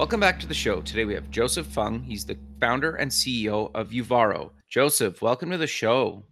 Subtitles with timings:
[0.00, 0.80] Welcome back to the show.
[0.80, 2.02] Today we have Joseph Fung.
[2.02, 4.48] He's the founder and CEO of Uvaro.
[4.70, 6.24] Joseph, welcome to the show.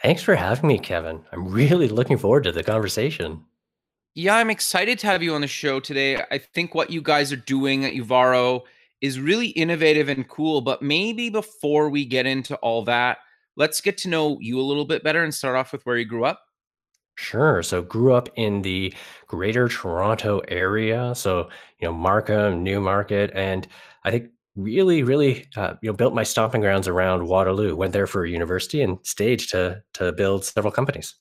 [0.00, 1.20] Thanks for having me, Kevin.
[1.32, 3.44] I'm really looking forward to the conversation.
[4.14, 6.22] Yeah, I'm excited to have you on the show today.
[6.30, 8.62] I think what you guys are doing at Uvaro
[9.00, 10.60] is really innovative and cool.
[10.60, 13.18] But maybe before we get into all that,
[13.56, 16.04] let's get to know you a little bit better and start off with where you
[16.04, 16.44] grew up.
[17.20, 17.62] Sure.
[17.62, 18.94] So grew up in the
[19.26, 21.14] greater Toronto area.
[21.14, 23.68] So, you know, Markham, Newmarket, and
[24.04, 27.76] I think really, really, uh, you know, built my stomping grounds around Waterloo.
[27.76, 31.14] Went there for university and staged to to build several companies.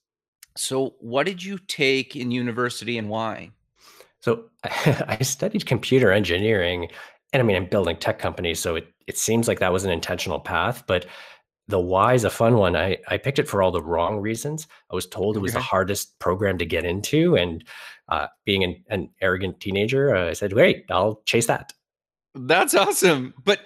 [0.55, 3.52] So, what did you take in university and why?
[4.22, 6.89] So I studied computer engineering,
[7.33, 9.92] and I mean, I'm building tech companies, so it it seems like that was an
[9.92, 11.05] intentional path, but
[11.70, 12.75] the why is a fun one.
[12.75, 14.67] I, I picked it for all the wrong reasons.
[14.92, 17.36] I was told it was the hardest program to get into.
[17.36, 17.64] And
[18.09, 21.72] uh, being an, an, arrogant teenager, uh, I said, wait, I'll chase that.
[22.34, 23.36] That's awesome.
[23.44, 23.59] But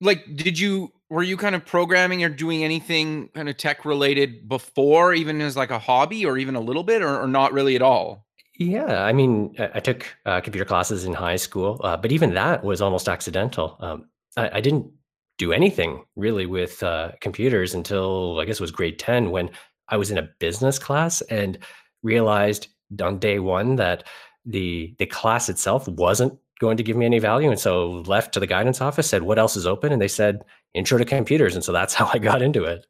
[0.00, 4.48] like, did you, were you kind of programming or doing anything kind of tech related
[4.48, 7.76] before, even as like a hobby or even a little bit, or, or not really
[7.76, 8.26] at all?
[8.58, 12.64] Yeah, I mean, I, took uh, computer classes in high school, uh, but even that
[12.64, 13.76] was almost accidental.
[13.80, 14.92] Um, I, I, didn't
[15.40, 19.50] do anything really with uh, computers until I guess it was grade 10 when
[19.88, 21.56] I was in a business class and
[22.02, 22.68] realized
[23.00, 24.04] on day one that
[24.44, 27.50] the the class itself wasn't going to give me any value.
[27.50, 29.92] And so left to the guidance office said what else is open?
[29.92, 31.54] And they said intro to computers.
[31.54, 32.86] And so that's how i got into it.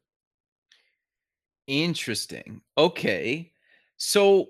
[1.67, 2.61] Interesting.
[2.77, 3.53] Okay.
[3.95, 4.49] So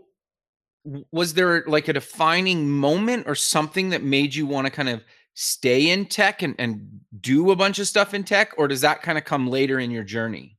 [1.12, 5.03] was there like a defining moment or something that made you want to kind of
[5.34, 9.02] stay in tech and, and do a bunch of stuff in tech, or does that
[9.02, 10.58] kind of come later in your journey?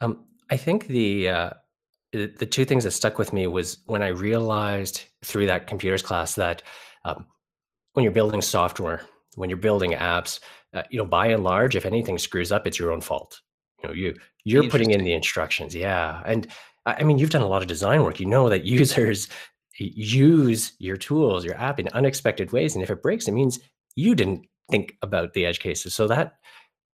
[0.00, 1.50] Um, I think the uh,
[2.12, 6.34] the two things that stuck with me was when I realized through that computers class
[6.36, 6.62] that
[7.04, 7.26] um,
[7.92, 9.02] when you're building software,
[9.34, 10.40] when you're building apps,
[10.72, 13.40] uh, you know, by and large, if anything screws up, it's your own fault.
[13.82, 14.14] You know, you
[14.44, 16.22] you're putting in the instructions, yeah.
[16.24, 16.46] And
[16.86, 18.20] I mean, you've done a lot of design work.
[18.20, 19.28] You know that users
[19.78, 23.60] use your tools, your app in unexpected ways, and if it breaks, it means
[23.98, 25.92] you didn't think about the edge cases.
[25.92, 26.34] So that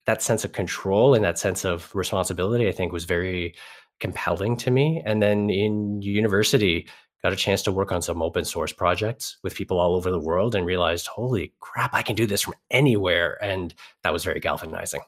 [0.06, 3.54] that sense of control and that sense of responsibility, I think, was very
[4.00, 5.02] compelling to me.
[5.04, 6.88] And then in university,
[7.22, 10.18] got a chance to work on some open source projects with people all over the
[10.18, 13.38] world and realized, holy crap, I can do this from anywhere.
[13.42, 15.00] And that was very galvanizing.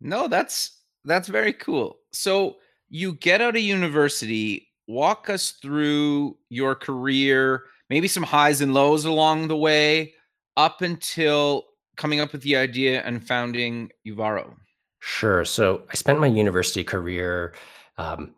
[0.00, 1.98] No, that's that's very cool.
[2.12, 2.56] So
[2.90, 9.06] you get out of university, walk us through your career, maybe some highs and lows
[9.06, 10.14] along the way
[10.56, 11.64] up until
[11.96, 14.54] coming up with the idea and founding Uvaro?
[15.00, 15.44] Sure.
[15.44, 17.54] So I spent my university career,
[17.98, 18.34] um,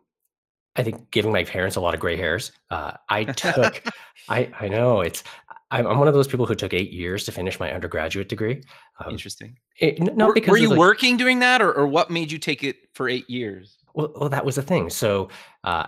[0.75, 2.51] I think, giving my parents a lot of gray hairs.
[2.69, 3.83] Uh, I took,
[4.29, 5.23] I I know it's.
[5.69, 8.63] I'm, I'm one of those people who took eight years to finish my undergraduate degree.
[9.03, 9.57] Um, Interesting.
[9.79, 12.37] It, not were, because were you like, working doing that, or, or what made you
[12.37, 13.77] take it for eight years?
[13.93, 14.89] Well, well that was the thing.
[14.89, 15.27] So
[15.65, 15.87] uh,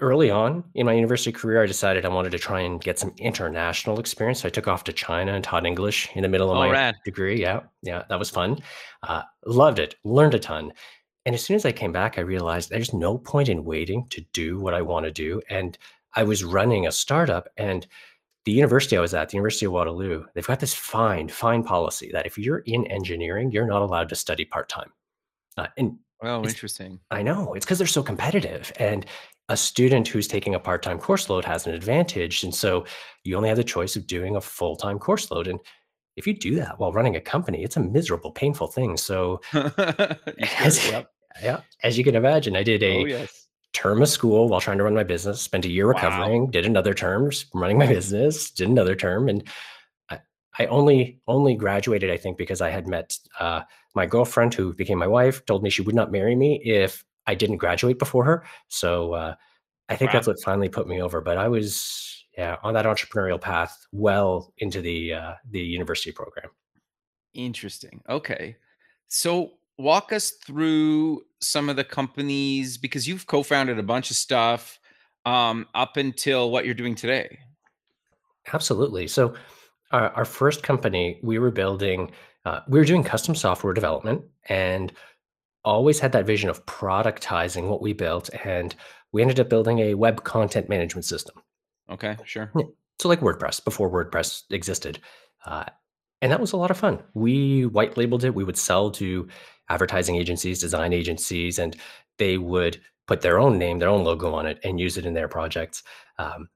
[0.00, 3.14] early on in my university career, I decided I wanted to try and get some
[3.18, 4.40] international experience.
[4.40, 6.70] So I took off to China and taught English in the middle of oh, my
[6.70, 6.96] rad.
[7.04, 7.40] degree.
[7.40, 8.58] Yeah, yeah, that was fun.
[9.02, 10.72] Uh, loved it, learned a ton.
[11.26, 14.22] And as soon as I came back, I realized there's no point in waiting to
[14.32, 15.40] do what I want to do.
[15.50, 15.76] And
[16.14, 17.86] I was running a startup, and
[18.44, 22.10] the university I was at, the University of Waterloo, they've got this fine, fine policy
[22.12, 24.90] that if you're in engineering, you're not allowed to study part time.
[25.56, 27.00] Uh, and Oh, interesting.
[27.10, 28.70] I know it's because they're so competitive.
[28.78, 29.06] And
[29.50, 32.44] a student who's taking a part-time course load has an advantage.
[32.44, 32.86] And so
[33.24, 35.48] you only have the choice of doing a full-time course load.
[35.48, 35.58] And
[36.16, 38.96] if you do that while running a company, it's a miserable, painful thing.
[38.96, 41.10] So as, yep.
[41.42, 43.48] yeah, as you can imagine, I did a oh, yes.
[43.72, 46.50] term of school while trying to run my business, spent a year recovering, wow.
[46.50, 49.28] did another term running my business, did another term.
[49.28, 49.42] And
[50.10, 50.20] I,
[50.60, 53.62] I only only graduated, I think, because I had met uh,
[53.96, 57.34] my girlfriend who became my wife, told me she would not marry me if I
[57.34, 58.44] didn't graduate before her.
[58.68, 59.34] So uh,
[59.88, 60.14] I think wow.
[60.14, 61.20] that's what finally put me over.
[61.20, 66.50] But I was yeah on that entrepreneurial path well into the uh, the university program.
[67.32, 68.02] Interesting.
[68.08, 68.56] Okay,
[69.06, 74.78] so walk us through some of the companies because you've co-founded a bunch of stuff
[75.24, 77.38] um, up until what you're doing today.
[78.52, 79.06] Absolutely.
[79.06, 79.34] So
[79.92, 82.10] our, our first company, we were building,
[82.44, 84.92] uh, we were doing custom software development and
[85.64, 88.30] always had that vision of productizing what we built.
[88.44, 88.74] And
[89.12, 91.36] we ended up building a web content management system.
[91.90, 92.52] Okay, sure.
[93.00, 95.00] So, like WordPress before WordPress existed.
[95.44, 95.64] Uh,
[96.22, 97.02] and that was a lot of fun.
[97.14, 98.34] We white labeled it.
[98.34, 99.26] We would sell to
[99.68, 101.76] advertising agencies, design agencies, and
[102.18, 105.14] they would put their own name, their own logo on it, and use it in
[105.14, 105.82] their projects.
[106.18, 106.48] Um,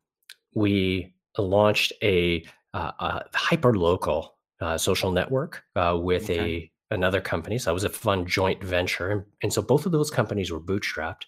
[0.55, 6.71] we launched a, uh, a hyper local uh, social network uh, with okay.
[6.91, 7.59] Another company.
[7.59, 10.61] So that was a fun joint venture, and, and so both of those companies were
[10.61, 11.25] bootstrapped.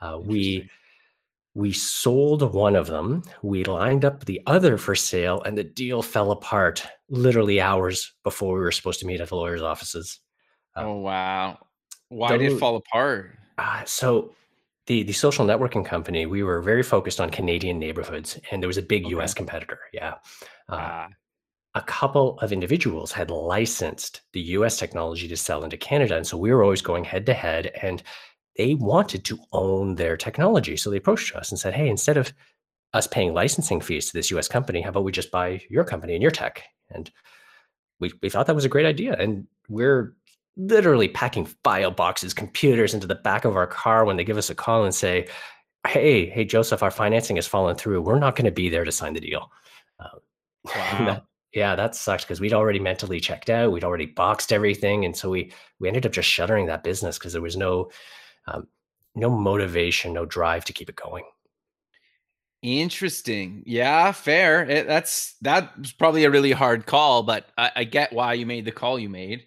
[0.00, 0.68] Uh, we
[1.54, 3.22] we sold one of them.
[3.42, 8.54] We lined up the other for sale, and the deal fell apart literally hours before
[8.54, 10.20] we were supposed to meet at the lawyer's offices.
[10.76, 11.58] Uh, oh wow!
[12.08, 13.38] Why did it fall apart?
[13.56, 14.34] Uh, so
[14.86, 18.76] the the social networking company, we were very focused on Canadian neighborhoods, and there was
[18.76, 19.10] a big okay.
[19.10, 19.34] U.S.
[19.34, 19.78] competitor.
[19.92, 20.14] Yeah.
[20.68, 21.08] Uh, ah.
[21.76, 24.78] A couple of individuals had licensed the U.S.
[24.78, 27.70] technology to sell into Canada, and so we were always going head to head.
[27.80, 28.02] And
[28.56, 30.76] they wanted to own their technology.
[30.76, 32.32] So they approached us and said, hey, instead of
[32.92, 36.14] us paying licensing fees to this US company, how about we just buy your company
[36.14, 36.62] and your tech?
[36.90, 37.10] And
[38.00, 39.14] we, we thought that was a great idea.
[39.14, 40.14] And we're
[40.56, 44.50] literally packing file boxes, computers into the back of our car when they give us
[44.50, 45.28] a call and say,
[45.86, 48.00] hey, hey, Joseph, our financing has fallen through.
[48.00, 49.50] We're not going to be there to sign the deal.
[50.00, 50.20] Um,
[50.74, 51.22] wow.
[51.56, 53.72] Yeah, that sucks because we'd already mentally checked out.
[53.72, 55.06] We'd already boxed everything.
[55.06, 55.50] And so we,
[55.80, 57.90] we ended up just shuttering that business because there was no,
[58.46, 58.68] um,
[59.14, 61.24] no motivation, no drive to keep it going.
[62.60, 63.62] Interesting.
[63.64, 64.68] Yeah, fair.
[64.68, 68.44] It, that's that was probably a really hard call, but I, I, get why you
[68.44, 69.44] made the call you made.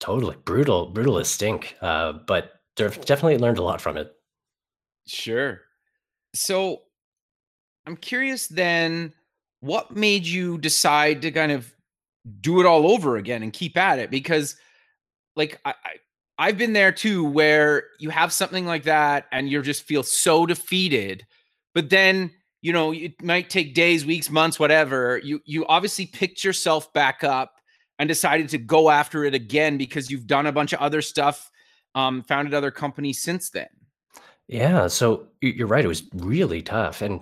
[0.00, 1.76] Totally brutal, brutal as stink.
[1.80, 4.12] Uh, but definitely learned a lot from it.
[5.06, 5.62] Sure.
[6.34, 6.82] So,
[7.86, 8.48] I'm curious.
[8.48, 9.14] Then,
[9.62, 11.72] what made you decide to kind of
[12.40, 14.10] do it all over again and keep at it?
[14.10, 14.56] Because,
[15.36, 15.74] like, I,
[16.36, 20.46] I've been there too, where you have something like that and you just feel so
[20.46, 21.24] defeated.
[21.74, 25.20] But then, you know, it might take days, weeks, months, whatever.
[25.22, 27.54] You you obviously picked yourself back up
[28.00, 31.50] and decided to go after it again because you've done a bunch of other stuff,
[31.94, 33.68] um, founded other companies since then.
[34.48, 35.84] Yeah, so you're right.
[35.84, 37.20] It was really tough, and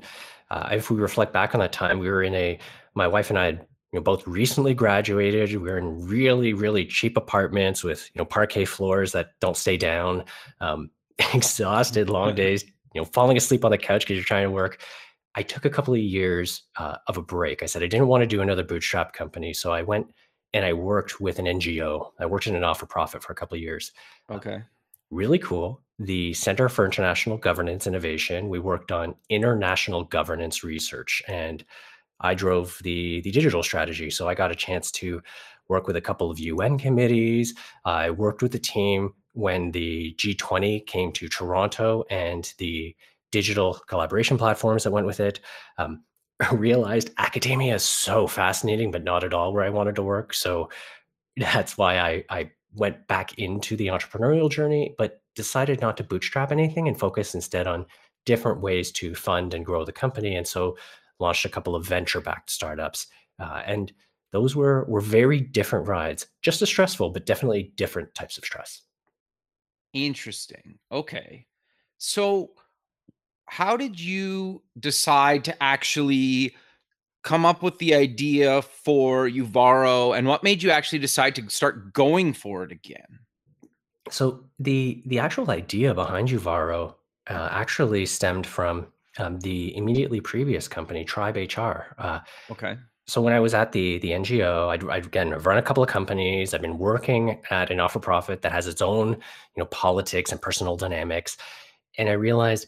[0.50, 2.58] uh, if we reflect back on that time, we were in a
[2.94, 5.50] my wife and I had you know, both recently graduated.
[5.50, 9.76] We were in really, really cheap apartments with, you know, parquet floors that don't stay
[9.76, 10.24] down.
[10.60, 10.90] Um,
[11.34, 12.64] exhausted, long days.
[12.94, 14.82] You know, falling asleep on the couch because you're trying to work.
[15.36, 17.62] I took a couple of years uh, of a break.
[17.62, 20.12] I said I didn't want to do another bootstrap company, so I went
[20.52, 22.10] and I worked with an NGO.
[22.18, 23.92] I worked in an not-for-profit for a couple of years.
[24.28, 24.54] Okay.
[24.54, 24.60] Uh,
[25.10, 25.80] really cool.
[26.00, 28.48] The Center for International Governance Innovation.
[28.48, 31.62] We worked on international governance research and
[32.20, 34.10] I drove the the digital strategy.
[34.10, 35.22] So I got a chance to
[35.68, 37.54] work with a couple of UN committees.
[37.84, 42.96] I worked with the team when the G20 came to Toronto and the
[43.30, 45.40] digital collaboration platforms that went with it.
[45.78, 46.02] Um,
[46.52, 50.32] realized academia is so fascinating, but not at all where I wanted to work.
[50.34, 50.70] So
[51.36, 56.52] that's why I, I went back into the entrepreneurial journey, but decided not to bootstrap
[56.52, 57.86] anything and focus instead on
[58.26, 60.36] different ways to fund and grow the company.
[60.36, 60.76] And so
[61.18, 63.06] launched a couple of venture backed startups.
[63.38, 63.90] Uh, and
[64.32, 68.82] those were, were very different rides, just as stressful, but definitely different types of stress.
[69.94, 70.78] Interesting.
[70.92, 71.46] Okay.
[71.96, 72.50] So,
[73.46, 76.54] how did you decide to actually
[77.24, 81.92] come up with the idea for Uvaro and what made you actually decide to start
[81.92, 83.18] going for it again?
[84.10, 86.94] So the the actual idea behind Uvaro
[87.28, 88.86] uh, actually stemmed from
[89.18, 91.94] um, the immediately previous company, Tribe HR.
[91.98, 92.76] Uh, okay.
[93.06, 95.82] So when I was at the the NGO, I'd, I'd again I've run a couple
[95.82, 96.54] of companies.
[96.54, 100.32] I've been working at an not for profit that has its own you know politics
[100.32, 101.36] and personal dynamics,
[101.98, 102.66] and I realized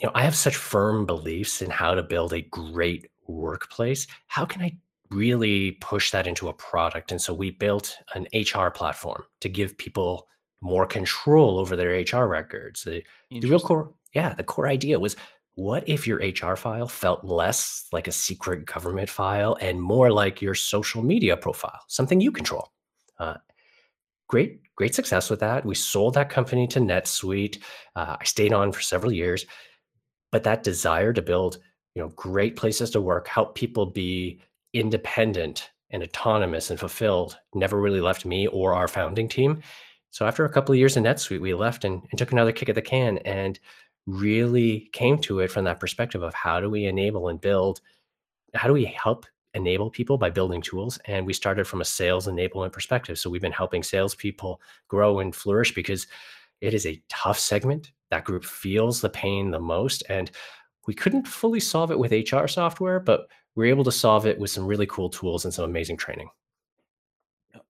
[0.00, 4.06] you know I have such firm beliefs in how to build a great workplace.
[4.26, 4.76] How can I
[5.10, 7.10] really push that into a product?
[7.10, 10.28] And so we built an HR platform to give people
[10.62, 12.84] more control over their HR records.
[12.84, 15.16] The, the real core, yeah, the core idea was
[15.54, 20.40] what if your HR file felt less like a secret government file and more like
[20.40, 22.72] your social media profile, something you control?
[23.18, 23.34] Uh,
[24.28, 25.66] great, great success with that.
[25.66, 27.58] We sold that company to NetSuite.
[27.94, 29.44] Uh, I stayed on for several years,
[30.30, 31.58] but that desire to build,
[31.94, 34.40] you know, great places to work, help people be
[34.72, 39.60] independent and autonomous and fulfilled, never really left me or our founding team.
[40.12, 42.68] So after a couple of years in NetSuite, we left and, and took another kick
[42.68, 43.58] at the can and
[44.06, 47.80] really came to it from that perspective of how do we enable and build
[48.54, 50.98] how do we help enable people by building tools.
[51.06, 53.18] And we started from a sales enablement perspective.
[53.18, 56.06] So we've been helping salespeople grow and flourish because
[56.60, 57.92] it is a tough segment.
[58.10, 60.02] That group feels the pain the most.
[60.08, 60.30] And
[60.86, 64.38] we couldn't fully solve it with HR software, but we are able to solve it
[64.38, 66.28] with some really cool tools and some amazing training.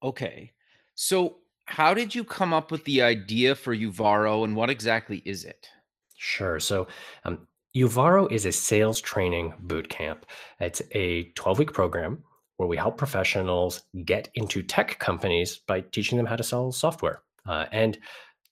[0.02, 0.52] Okay.
[0.94, 5.44] So, how did you come up with the idea for Uvaro and what exactly is
[5.44, 5.68] it?
[6.16, 6.60] Sure.
[6.60, 6.86] So,
[7.24, 10.26] um, Uvaro is a sales training boot camp.
[10.60, 12.22] It's a 12 week program
[12.58, 17.22] where we help professionals get into tech companies by teaching them how to sell software.
[17.46, 17.98] Uh, and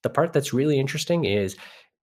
[0.02, 1.56] the part that's really interesting is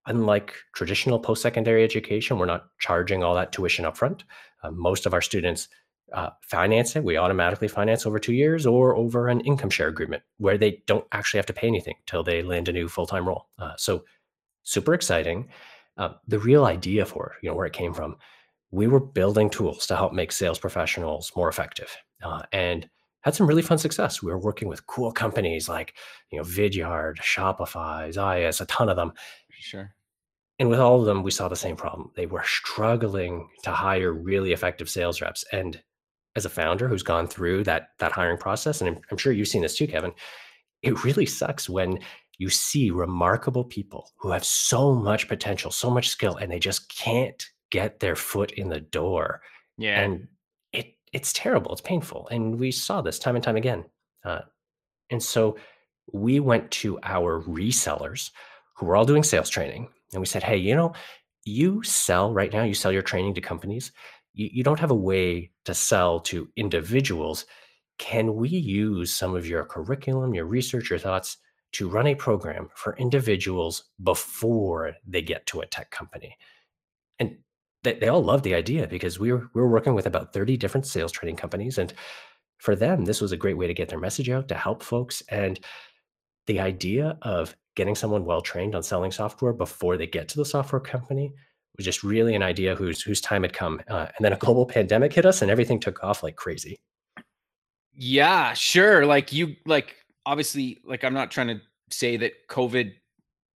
[0.05, 4.21] unlike traditional post secondary education, we're not charging all that tuition upfront.
[4.63, 5.67] Uh, most of our students
[6.13, 7.03] uh, finance it.
[7.03, 11.05] We automatically finance over two years or over an income share agreement where they don't
[11.11, 13.47] actually have to pay anything till they land a new full time role.
[13.59, 14.05] Uh, so,
[14.63, 15.49] super exciting.
[15.97, 18.15] Uh, the real idea for you know where it came from,
[18.71, 22.89] we were building tools to help make sales professionals more effective, uh, and
[23.21, 24.21] had some really fun success.
[24.21, 25.95] We were working with cool companies like
[26.31, 29.13] you know Vidyard, Shopify, Zias, a ton of them.
[29.49, 29.93] Sure.
[30.59, 32.11] And with all of them, we saw the same problem.
[32.15, 35.45] They were struggling to hire really effective sales reps.
[35.51, 35.81] And
[36.37, 39.49] as a founder who's gone through that that hiring process, and I'm, I'm sure you've
[39.49, 40.13] seen this too, Kevin,
[40.81, 41.99] it really sucks when
[42.37, 46.95] you see remarkable people who have so much potential, so much skill, and they just
[46.95, 49.41] can't get their foot in the door.
[49.77, 49.99] Yeah.
[49.99, 50.27] And
[50.71, 51.71] it it's terrible.
[51.71, 52.27] It's painful.
[52.29, 53.85] And we saw this time and time again.
[54.23, 54.41] Uh,
[55.09, 55.57] and so
[56.13, 58.31] we went to our resellers
[58.75, 60.93] who were all doing sales training and we said, hey, you know,
[61.43, 63.91] you sell right now, you sell your training to companies.
[64.37, 67.45] You, you don't have a way to sell to individuals.
[67.97, 71.37] Can we use some of your curriculum, your research, your thoughts
[71.73, 76.37] to run a program for individuals before they get to a tech company?
[77.19, 77.37] And
[77.83, 80.55] they, they all loved the idea because we were, we were working with about 30
[80.55, 81.79] different sales training companies.
[81.79, 81.93] And
[82.59, 85.23] for them, this was a great way to get their message out, to help folks.
[85.29, 85.59] And
[86.45, 90.45] the idea of getting someone well trained on selling software before they get to the
[90.45, 91.33] software company
[91.77, 93.81] was just really an idea whose whose time had come.
[93.87, 96.77] Uh, and then a global pandemic hit us, and everything took off like crazy.
[97.93, 99.05] Yeah, sure.
[99.05, 102.93] Like you, like obviously, like I'm not trying to say that COVID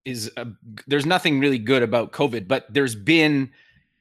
[0.06, 0.48] is a,
[0.88, 3.51] there's nothing really good about COVID, but there's been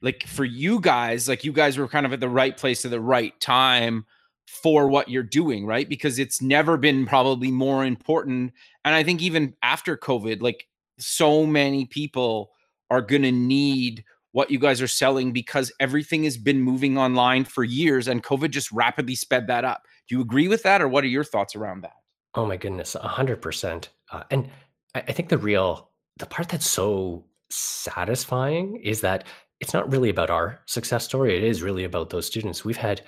[0.01, 2.91] like for you guys, like you guys were kind of at the right place at
[2.91, 4.05] the right time
[4.47, 5.87] for what you're doing, right?
[5.87, 8.51] Because it's never been probably more important.
[8.83, 12.51] And I think even after COVID, like so many people
[12.91, 17.43] are going to need what you guys are selling because everything has been moving online
[17.43, 19.83] for years and COVID just rapidly sped that up.
[20.07, 21.93] Do you agree with that or what are your thoughts around that?
[22.35, 23.87] Oh my goodness, 100%.
[24.11, 24.49] Uh, and
[24.93, 29.25] I, I think the real, the part that's so satisfying is that
[29.59, 31.35] it's not really about our success story.
[31.37, 32.63] It is really about those students.
[32.63, 33.01] We've had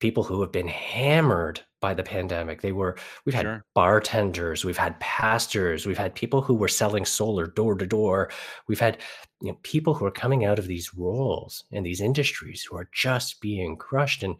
[0.00, 2.60] people who have been hammered by the pandemic.
[2.60, 3.64] They were we've had sure.
[3.74, 8.30] bartenders, we've had pastors, we've had people who were selling solar door to door.
[8.68, 8.98] We've had
[9.40, 12.88] you know, people who are coming out of these roles in these industries who are
[12.92, 14.22] just being crushed.
[14.22, 14.36] And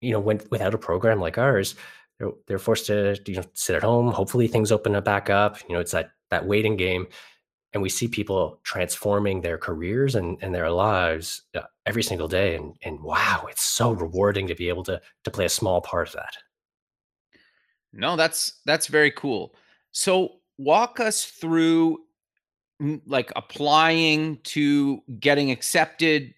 [0.00, 1.74] you know, when without a program like ours,
[2.18, 4.12] they're, they're forced to you know sit at home.
[4.12, 5.58] Hopefully, things open up back up.
[5.68, 7.06] You know, it's that that waiting game
[7.74, 12.54] and we see people transforming their careers and, and their lives uh, every single day
[12.54, 16.08] and, and wow it's so rewarding to be able to to play a small part
[16.08, 16.36] of that
[17.94, 19.54] no that's that's very cool.
[19.92, 21.98] So walk us through
[23.06, 26.34] like applying to getting accepted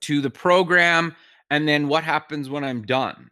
[0.00, 1.14] to the program
[1.50, 3.30] and then what happens when i'm done?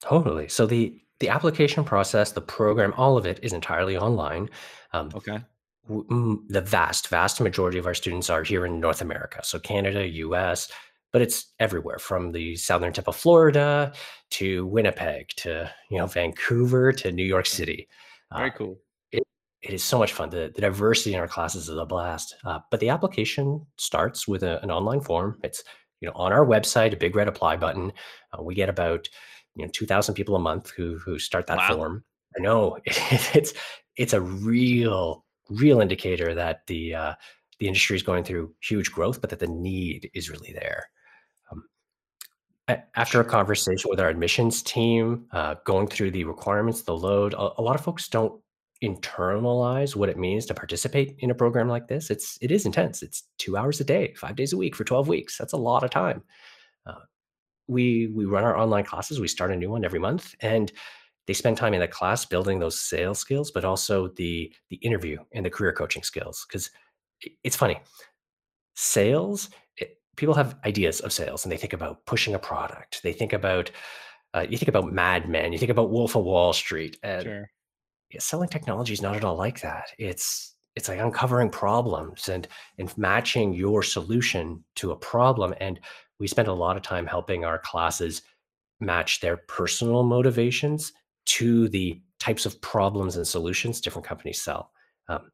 [0.00, 0.48] Totally.
[0.48, 4.50] So the the application process the program all of it is entirely online.
[4.92, 5.40] Um, okay.
[5.88, 9.40] the vast, vast majority of our students are here in North America.
[9.42, 10.70] So Canada, US,
[11.12, 13.92] but it's everywhere from the southern tip of Florida
[14.30, 17.88] to Winnipeg to, you know, Vancouver to New York City.
[18.34, 18.78] Very uh, cool.
[19.12, 19.22] It,
[19.62, 20.30] it is so much fun.
[20.30, 22.34] The, the diversity in our classes is a blast.
[22.44, 25.38] Uh, but the application starts with a, an online form.
[25.42, 25.64] It's,
[26.00, 27.92] you know, on our website, a big red apply button.
[28.32, 29.08] Uh, we get about,
[29.54, 31.74] you know, 2000 people a month who, who start that wow.
[31.74, 32.04] form.
[32.38, 32.84] I know it,
[33.34, 33.54] it's,
[33.96, 37.14] it's a real real indicator that the uh,
[37.58, 40.90] the industry is going through huge growth, but that the need is really there.
[42.68, 47.58] After a conversation with our admissions team, uh, going through the requirements, the load, a,
[47.58, 48.38] a, lot of folks don't
[48.84, 52.10] internalize what it means to participate in a program like this.
[52.10, 53.02] It's it is intense.
[53.02, 55.38] It's two hours a day, five days a week for twelve weeks.
[55.38, 56.22] That's a lot of time.
[56.86, 57.04] Uh,
[57.68, 59.18] we we run our online classes.
[59.18, 60.70] We start a new one every month, and
[61.26, 65.18] they spend time in the class building those sales skills, but also the the interview
[65.32, 66.44] and the career coaching skills.
[66.46, 66.70] Because
[67.42, 67.80] it's funny,
[68.76, 69.48] sales
[70.18, 73.02] people have ideas of sales and they think about pushing a product.
[73.02, 73.70] They think about
[74.34, 77.50] uh, you think about Mad Men, you think about Wolf of Wall Street, and Sure.
[78.10, 79.86] yeah, selling technology is not at all like that.
[79.98, 82.46] It's it's like uncovering problems and
[82.78, 85.54] and matching your solution to a problem.
[85.60, 85.80] And
[86.20, 88.22] we spend a lot of time helping our classes
[88.80, 90.92] match their personal motivations
[91.26, 94.72] to the types of problems and solutions different companies sell.
[95.08, 95.30] Um,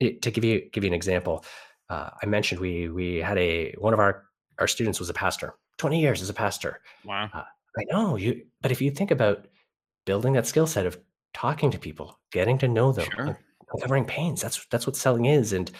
[0.00, 1.44] it- to give you give you an example,
[1.90, 4.24] uh, I mentioned we we had a one of our
[4.58, 6.80] our students was a pastor, twenty years as a pastor.
[7.04, 7.28] Wow.
[7.32, 7.44] Uh,
[7.78, 9.46] I know you, but if you think about
[10.06, 10.98] building that skill set of
[11.32, 13.38] talking to people, getting to know them, Sure.
[13.72, 15.52] uncovering pains, that's that's what selling is.
[15.52, 15.70] And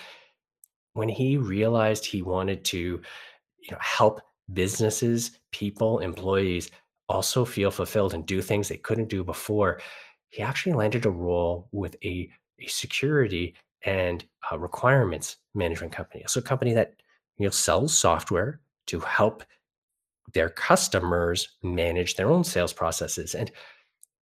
[0.94, 4.20] when he realized he wanted to, you know, help
[4.52, 6.70] businesses, people, employees
[7.08, 9.80] also feel fulfilled and do things they couldn't do before,
[10.28, 12.28] he actually landed a role with a,
[12.60, 16.24] a security and uh, requirements management company.
[16.26, 16.94] So a company that
[17.38, 19.44] you know sells software to help
[20.32, 23.34] their customers manage their own sales processes.
[23.34, 23.50] And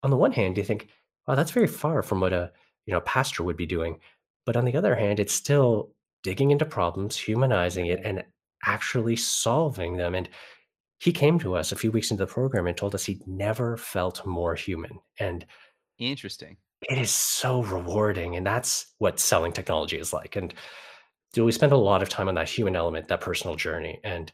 [0.04, 0.90] on the one hand, you think,
[1.28, 2.52] wow, that's very far from what a
[2.86, 4.00] you know pastor would be doing.
[4.46, 8.24] But on the other hand, it's still digging into problems, humanizing it, and
[8.66, 10.16] actually solving them.
[10.16, 10.30] And
[11.00, 13.78] he came to us a few weeks into the program and told us he'd never
[13.78, 15.00] felt more human.
[15.20, 15.46] And
[15.98, 16.58] Interesting.
[16.90, 18.36] It is so rewarding.
[18.36, 20.36] And that's what selling technology is like.
[20.36, 20.54] And
[21.34, 24.00] do we spend a lot of time on that human element, that personal journey.
[24.04, 24.32] And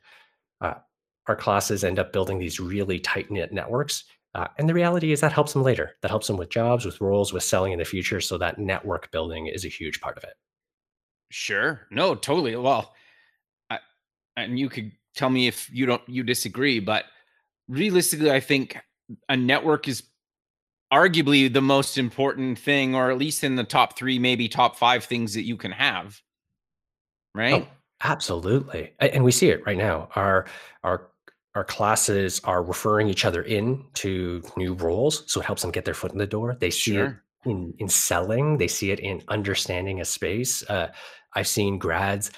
[0.61, 0.75] uh,
[1.27, 4.05] our classes end up building these really tight knit networks.
[4.33, 5.91] Uh, and the reality is that helps them later.
[6.01, 8.21] That helps them with jobs, with roles, with selling in the future.
[8.21, 10.33] So that network building is a huge part of it.
[11.29, 11.81] Sure.
[11.91, 12.55] No, totally.
[12.55, 12.93] Well,
[13.69, 13.79] I,
[14.35, 17.05] and you could tell me if you don't you disagree, but
[17.67, 18.77] realistically, I think
[19.27, 20.03] a network is
[20.91, 25.03] arguably the most important thing, or at least in the top three, maybe top five
[25.03, 26.21] things that you can have.
[27.35, 27.63] Right?
[27.63, 27.67] Oh,
[28.03, 28.93] absolutely.
[28.99, 30.09] And we see it right now.
[30.15, 30.45] Our
[30.83, 31.09] our
[31.55, 35.23] our classes are referring each other in to new roles.
[35.31, 36.55] So it helps them get their foot in the door.
[36.59, 40.67] They see it in in selling, they see it in understanding a space.
[40.69, 40.89] Uh,
[41.33, 42.31] I've seen grads,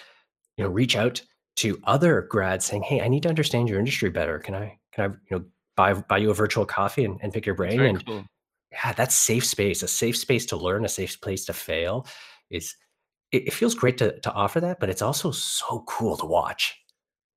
[0.58, 1.22] you know, reach out
[1.58, 4.40] to other grads saying, Hey, I need to understand your industry better.
[4.40, 5.46] Can I can I, you know,
[5.76, 7.80] buy buy you a virtual coffee and, and pick your brain?
[7.82, 8.26] And cool.
[8.72, 12.08] Yeah, that's safe space, a safe space to learn, a safe place to fail.
[12.50, 12.76] Is
[13.32, 16.78] it, it feels great to to offer that, but it's also so cool to watch.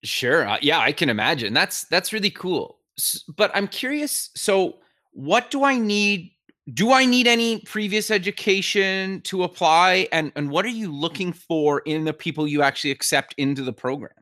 [0.04, 0.46] Sure.
[0.48, 1.54] Uh, yeah, I can imagine.
[1.54, 2.78] That's that's really cool.
[2.98, 4.30] S- But I'm curious.
[4.36, 4.78] So,
[5.12, 6.32] what do I need?
[6.74, 10.08] Do I need any previous education to apply?
[10.12, 13.72] And and what are you looking for in the people you actually accept into the
[13.72, 14.12] program?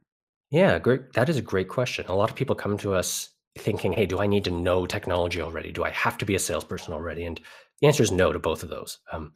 [0.51, 1.13] Yeah, great.
[1.15, 2.07] That is a great question.
[2.09, 5.41] A lot of people come to us thinking, "Hey, do I need to know technology
[5.41, 5.73] already?
[5.73, 7.41] Do I have to be a salesperson already?" And
[7.81, 8.99] the answer is no to both of those.
[9.13, 9.33] Um,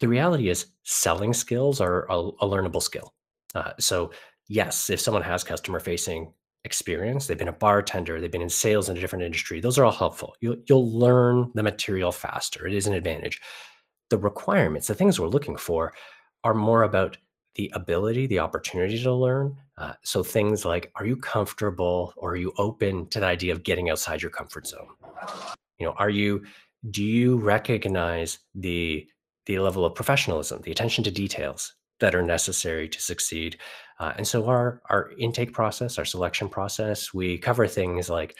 [0.00, 3.14] the reality is, selling skills are a, a learnable skill.
[3.54, 4.12] Uh, so,
[4.48, 6.32] yes, if someone has customer-facing
[6.64, 9.84] experience, they've been a bartender, they've been in sales in a different industry, those are
[9.84, 10.34] all helpful.
[10.40, 12.66] You'll you'll learn the material faster.
[12.66, 13.40] It is an advantage.
[14.10, 15.92] The requirements, the things we're looking for,
[16.44, 17.16] are more about
[17.56, 19.56] the ability, the opportunity to learn.
[19.78, 23.62] Uh, so things like, are you comfortable or are you open to the idea of
[23.62, 24.88] getting outside your comfort zone?
[25.78, 26.44] You know, are you,
[26.90, 29.06] do you recognize the
[29.46, 33.56] the level of professionalism, the attention to details that are necessary to succeed?
[33.98, 38.36] Uh, and so our our intake process, our selection process, we cover things like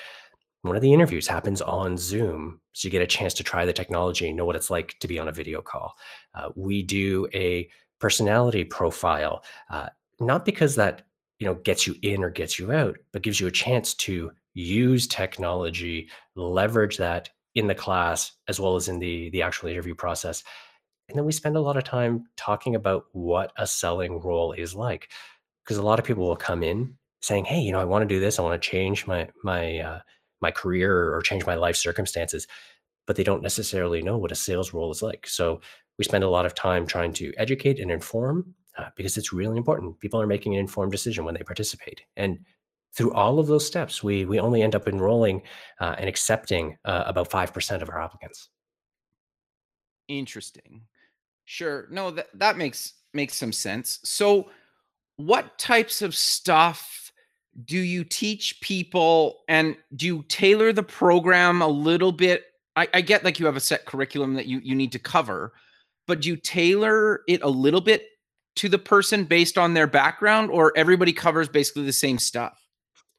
[0.62, 3.72] one of the interviews happens on Zoom, so you get a chance to try the
[3.72, 5.94] technology and know what it's like to be on a video call.
[6.34, 7.68] Uh, we do a
[8.00, 9.88] personality profile, uh,
[10.20, 11.07] not because that
[11.38, 14.30] you know gets you in or gets you out, but gives you a chance to
[14.54, 19.94] use technology, leverage that in the class as well as in the the actual interview
[19.94, 20.42] process.
[21.08, 24.74] And then we spend a lot of time talking about what a selling role is
[24.74, 25.10] like,
[25.64, 28.14] because a lot of people will come in saying, "Hey, you know, I want to
[28.14, 28.38] do this.
[28.38, 30.00] I want to change my my uh,
[30.40, 32.46] my career or change my life circumstances,"
[33.06, 35.26] but they don't necessarily know what a sales role is like.
[35.26, 35.60] So
[35.98, 39.56] we spend a lot of time trying to educate and inform uh, because it's really
[39.56, 39.98] important.
[40.00, 42.38] People are making an informed decision when they participate, and
[42.94, 45.42] through all of those steps, we we only end up enrolling
[45.80, 48.48] uh, and accepting uh, about five percent of our applicants.
[50.08, 50.82] Interesting.
[51.44, 51.86] Sure.
[51.90, 54.00] No, that that makes makes some sense.
[54.04, 54.50] So,
[55.16, 57.12] what types of stuff
[57.64, 62.44] do you teach people, and do you tailor the program a little bit?
[62.76, 65.52] I, I get like you have a set curriculum that you you need to cover,
[66.06, 68.06] but do you tailor it a little bit
[68.58, 72.58] to the person based on their background, or everybody covers basically the same stuff?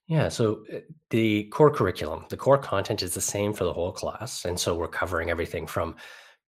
[0.08, 0.80] Yeah, so uh,
[1.12, 4.44] the core curriculum, the core content is the same for the whole class.
[4.44, 5.96] And so we're covering everything from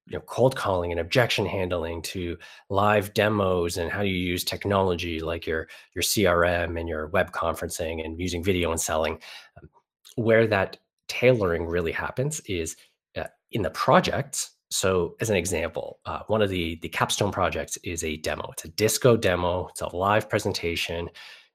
[0.08, 2.38] you know cold calling and objection handling to
[2.70, 8.04] live demos and how you use technology like your your crm and your web conferencing
[8.04, 9.20] and using video and selling
[9.62, 9.70] um,
[10.16, 10.78] where that
[11.08, 12.76] tailoring really happens is
[13.16, 17.78] uh, in the projects so as an example uh, one of the the capstone projects
[17.84, 18.50] is a demo.
[18.54, 19.68] It's a disco demo.
[19.68, 21.10] It's a live presentation.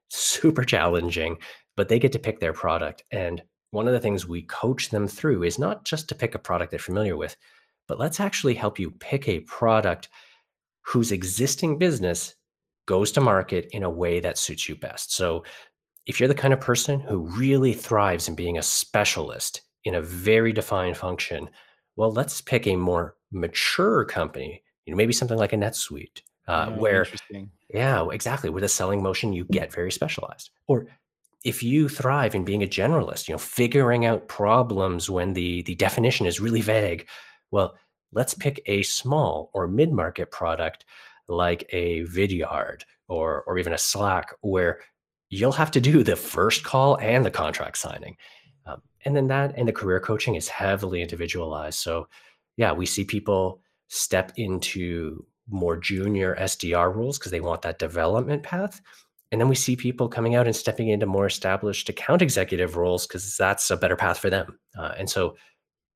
[0.09, 1.39] Super challenging
[1.77, 3.03] but they get to pick their product.
[3.13, 6.39] And one of the things we coach them through is not just to pick a
[6.39, 7.37] product they're familiar with
[7.89, 10.09] but let's actually help you pick a product
[10.83, 12.35] whose existing business
[12.87, 15.15] goes to market in a way that suits you best.
[15.15, 15.45] So,
[16.07, 20.01] if you're the kind of person who really thrives in being a specialist in a
[20.01, 21.49] very defined function,
[21.97, 26.69] well, let's pick a more mature company, you know, maybe something like a NetSuite, uh,
[26.71, 27.07] yeah, where,
[27.73, 30.51] yeah, exactly, with a selling motion, you get very specialized.
[30.69, 30.87] Or
[31.45, 35.75] if you thrive in being a generalist, you know, figuring out problems when the the
[35.75, 37.07] definition is really vague,
[37.51, 37.77] well,
[38.13, 40.85] let's pick a small or mid-market product
[41.29, 44.81] like a Vidyard or or even a Slack where
[45.29, 48.17] you'll have to do the first call and the contract signing.
[48.67, 51.79] Um, and then that and the career coaching is heavily individualized.
[51.79, 52.09] So
[52.57, 58.43] yeah, we see people step into more junior SDR roles because they want that development
[58.43, 58.81] path.
[59.33, 63.07] And then we see people coming out and stepping into more established account executive roles
[63.07, 64.59] because that's a better path for them.
[64.79, 65.37] Uh, and so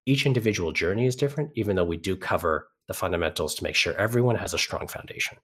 [0.06, 3.94] each individual journey is different, even though we do cover the fundamentals to make sure
[3.94, 5.38] everyone has a strong foundation.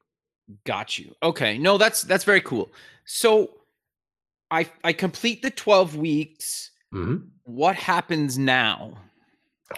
[0.64, 1.14] Got you.
[1.22, 1.58] Okay.
[1.58, 2.70] No, that's that's very cool.
[3.04, 3.50] So
[4.50, 6.70] I I complete the 12 weeks.
[6.94, 7.16] Mm-hmm.
[7.44, 8.94] What happens now?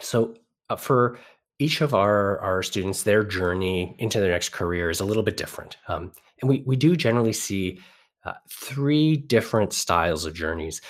[0.00, 0.34] So
[0.70, 1.18] uh, for
[1.58, 5.36] each of our our students, their journey into their next career is a little bit
[5.36, 5.76] different.
[5.88, 7.80] Um, and we we do generally see
[8.24, 10.80] uh, three different styles of journeys.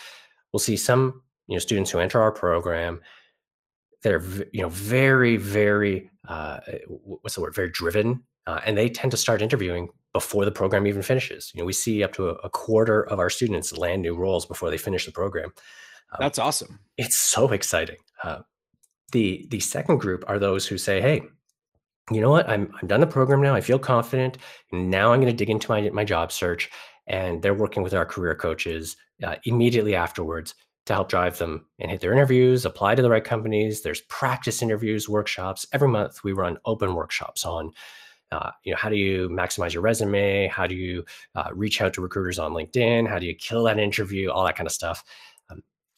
[0.52, 3.00] We'll see some you know students who enter our program
[4.02, 9.10] they're you know very very uh, what's the word very driven uh, and they tend
[9.10, 12.34] to start interviewing before the program even finishes you know we see up to a,
[12.44, 15.52] a quarter of our students land new roles before they finish the program
[16.18, 18.38] that's awesome it's so exciting uh,
[19.12, 21.22] the the second group are those who say hey
[22.10, 24.38] you know what i'm, I'm done the program now i feel confident
[24.72, 26.70] now i'm going to dig into my, my job search
[27.06, 30.54] and they're working with our career coaches uh, immediately afterwards
[30.88, 33.82] to help drive them and hit their interviews, apply to the right companies.
[33.82, 35.66] There's practice interviews, workshops.
[35.72, 37.72] Every month we run open workshops on,
[38.32, 40.48] uh, you know, how do you maximize your resume?
[40.48, 43.06] How do you uh, reach out to recruiters on LinkedIn?
[43.06, 44.30] How do you kill that interview?
[44.30, 45.04] All that kind of stuff.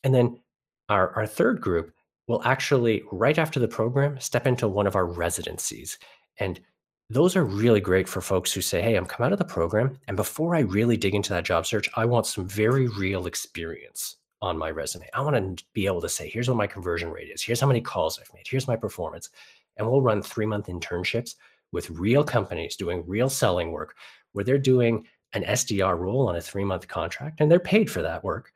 [0.04, 0.40] And then
[0.88, 1.92] our, our third group
[2.26, 5.98] will actually, right after the program, step into one of our residencies.
[6.38, 6.60] And
[7.08, 9.98] those are really great for folks who say, Hey, I'm come out of the program.
[10.06, 14.16] And before I really dig into that job search, I want some very real experience
[14.42, 15.08] on my resume.
[15.12, 17.42] I want to be able to say, here's what my conversion rate is.
[17.42, 18.46] Here's how many calls I've made.
[18.46, 19.28] Here's my performance.
[19.76, 21.34] And we'll run three month internships
[21.72, 23.96] with real companies doing real selling work
[24.32, 28.02] where they're doing an SDR role on a three month contract and they're paid for
[28.02, 28.52] that work.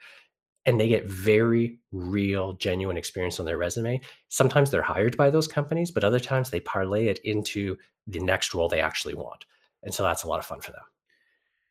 [0.66, 4.00] And they get very real, genuine experience on their resume.
[4.29, 8.55] Sometimes they're hired by those companies, but other times they parlay it into the next
[8.55, 9.44] role they actually want.
[9.83, 10.83] And so that's a lot of fun for them.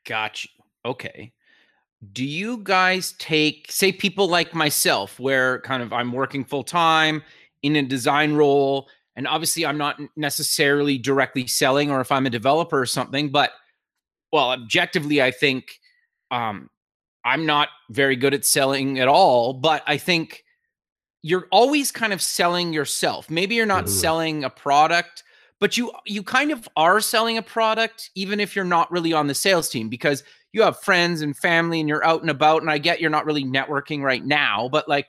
[0.06, 0.50] Got you.
[0.86, 1.34] Okay
[2.12, 7.22] do you guys take say people like myself where kind of i'm working full time
[7.62, 12.30] in a design role and obviously i'm not necessarily directly selling or if i'm a
[12.30, 13.52] developer or something but
[14.32, 15.80] well objectively i think
[16.32, 16.70] um
[17.26, 20.44] i'm not very good at selling at all but i think
[21.22, 23.94] you're always kind of selling yourself maybe you're not mm-hmm.
[23.94, 25.24] selling a product
[25.60, 29.28] but you you kind of are selling a product even if you're not really on
[29.28, 32.70] the sales team because you have friends and family and you're out and about and
[32.70, 35.08] i get you're not really networking right now but like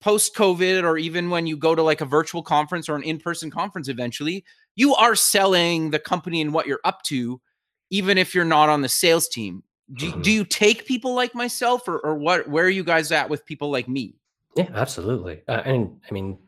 [0.00, 3.50] post covid or even when you go to like a virtual conference or an in-person
[3.50, 4.44] conference eventually
[4.76, 7.40] you are selling the company and what you're up to
[7.90, 9.62] even if you're not on the sales team
[9.94, 10.22] do, mm-hmm.
[10.22, 13.44] do you take people like myself or, or what where are you guys at with
[13.44, 14.14] people like me?
[14.56, 15.42] Yeah absolutely.
[15.48, 16.38] Uh, and i mean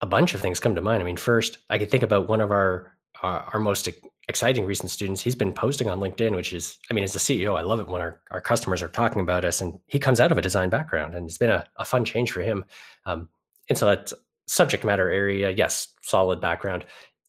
[0.00, 1.02] a bunch of things come to mind.
[1.02, 3.88] I mean first i could think about one of our uh, our most
[4.28, 5.20] exciting recent students.
[5.20, 7.88] He's been posting on linkedin which is i mean as a ceo i love it
[7.88, 10.68] when our, our customers are talking about us and he comes out of a design
[10.68, 12.64] background and it's been a, a fun change for him.
[13.06, 13.28] Um,
[13.68, 14.12] and so that
[14.46, 16.84] subject matter area yes solid background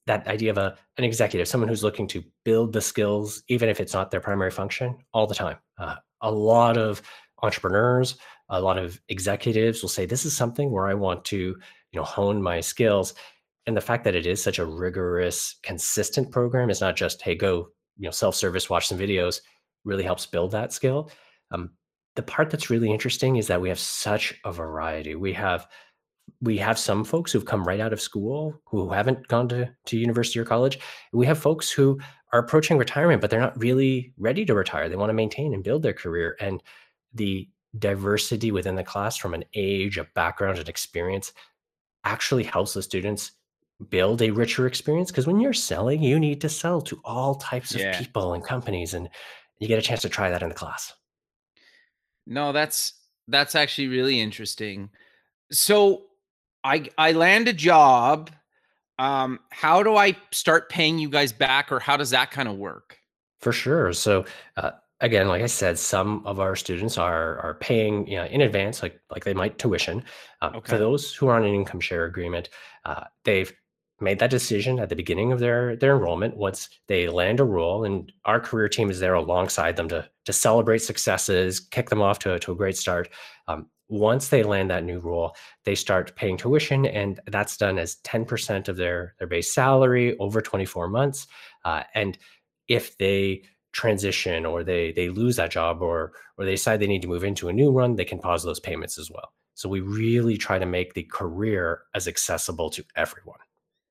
[0.09, 3.79] that idea of a, an executive someone who's looking to build the skills even if
[3.79, 5.57] it's not their primary function all the time.
[5.77, 7.01] Uh, a lot of
[7.43, 8.17] entrepreneurs
[8.49, 11.55] a lot of executives will say this is something where i want to
[11.91, 13.13] you know hone my skills.
[13.65, 17.35] And the fact that it is such a rigorous consistent program is not just hey
[17.35, 19.41] go you know self-service watch some videos
[19.85, 21.11] really helps build that skill.
[21.51, 21.71] Um,
[22.15, 25.15] the part that's really interesting is that we have such a variety.
[25.15, 25.67] We have
[26.41, 29.97] we have some folks who've come right out of school who haven't gone to, to
[29.97, 30.79] university or college.
[31.13, 31.99] We have folks who
[32.33, 34.89] are approaching retirement, but they're not really ready to retire.
[34.89, 36.35] They want to maintain and build their career.
[36.39, 36.61] And
[37.13, 41.33] the diversity within the class from an age, a background, and experience
[42.03, 43.31] actually helps the students
[43.89, 45.11] build a richer experience.
[45.11, 47.91] Because when you're selling, you need to sell to all types Yeah.
[47.91, 49.09] of people and companies, and
[49.59, 50.93] you get a chance to try that in the class.
[52.25, 52.93] No, that's
[53.27, 54.89] that's actually really interesting.
[55.51, 56.08] So
[56.63, 58.31] I I land a job.
[58.97, 62.57] Um, how do I start paying you guys back, or how does that kind of
[62.57, 62.97] work?
[63.39, 63.93] For sure.
[63.93, 64.25] So
[64.57, 68.41] uh, again, like I said, some of our students are are paying you know, in
[68.41, 70.03] advance, like like they might tuition.
[70.41, 70.71] Um, Okay.
[70.71, 72.49] For those who are on an income share agreement,
[72.85, 73.53] uh, they've
[74.01, 76.35] made that decision at the beginning of their their enrollment.
[76.35, 80.33] Once they land a role, and our career team is there alongside them to to
[80.33, 83.09] celebrate successes, kick them off to, to a great start.
[83.47, 87.97] Um, once they land that new role, they start paying tuition, and that's done as
[88.03, 91.27] 10% of their their base salary over 24 months.
[91.65, 92.17] Uh, and
[92.67, 97.01] if they transition or they they lose that job or or they decide they need
[97.01, 99.33] to move into a new one, they can pause those payments as well.
[99.55, 103.39] So we really try to make the career as accessible to everyone.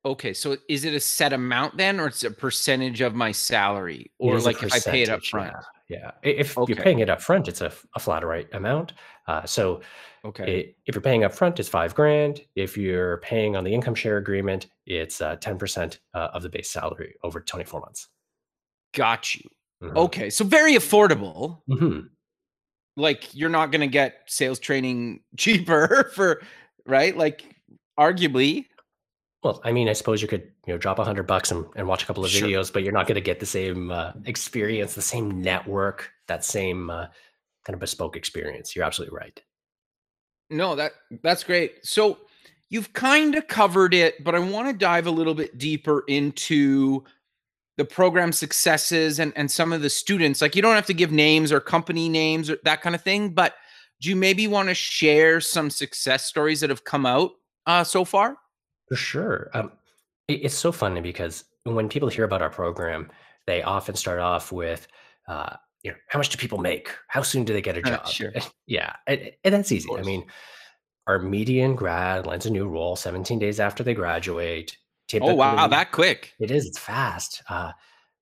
[0.08, 4.10] Okay, so is it a set amount then, or it's a percentage of my salary,
[4.18, 5.52] or like if I pay it up front?
[5.90, 6.30] Yeah, yeah.
[6.30, 8.94] If you're paying it up front, it's a flat rate amount.
[9.26, 9.82] Uh, so
[10.24, 12.40] okay, i if you're paying up front, it's five grand.
[12.56, 16.70] If you're paying on the income share agreement, it's uh, 10% uh, of the base
[16.70, 18.08] salary over 24 months.
[18.94, 19.42] got you.
[19.82, 19.94] Mhm.
[19.94, 21.60] Okay, so very affordable.
[21.68, 22.08] Mhm.
[22.96, 26.40] Like you're not gonna get sales training cheaper for
[26.86, 27.14] right?
[27.14, 27.44] Like
[28.00, 28.64] arguably,
[29.42, 31.86] Well, I mean, I suppose you could, you know, drop a hundred bucks and, and
[31.86, 32.48] watch a couple of Sure.
[32.48, 36.44] videos, but you're not going to get the same uh, experience, the same network, that
[36.44, 37.06] same uh,
[37.64, 38.74] kind of bespoke experience.
[38.74, 39.40] You're absolutely right.
[40.50, 41.84] No, that that's great.
[41.86, 42.18] So
[42.68, 47.04] you've kind of covered it, but I want to dive a little bit deeper into
[47.76, 50.40] the program successes and and some of the students.
[50.42, 53.30] Like you don't have to give names or company names or that kind of thing,
[53.30, 53.54] but
[54.00, 57.32] do you maybe want to share some success stories that have come out
[57.66, 58.36] uh, so far?
[58.88, 59.50] For sure.
[59.54, 59.72] Um,
[60.28, 63.10] it- it's so funny because when people hear about our program,
[63.46, 64.86] they often start off with,
[65.26, 66.90] uh, you know, how much do people make?
[67.08, 68.08] How soon do they get a Uh, job?
[68.08, 68.32] sure,
[68.66, 69.88] yeah, and, and that's easy.
[69.90, 70.06] I course.
[70.06, 70.26] mean,
[71.06, 74.76] our median grad lands a new role 17 days after they graduate.
[75.22, 76.34] Oh wow, Typically, that quick.
[76.38, 76.66] it is.
[76.66, 77.42] It's fast.
[77.48, 77.72] Uh,